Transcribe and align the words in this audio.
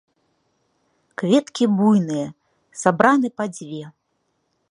Кветкі 1.21 1.63
буйныя, 1.81 2.25
сабраны 2.85 3.27
па 3.43 3.49
дзве. 3.55 3.85